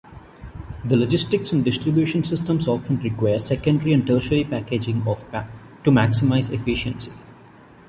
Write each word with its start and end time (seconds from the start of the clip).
The 0.83 0.97
logistics 0.97 1.51
and 1.51 1.63
distribution 1.63 2.23
systems 2.23 2.67
often 2.67 2.97
require 3.03 3.37
secondary 3.37 3.93
and 3.93 4.07
tertiary 4.07 4.43
packaging 4.43 5.03
to 5.05 5.91
maximize 5.91 6.51
efficiency. 6.51 7.11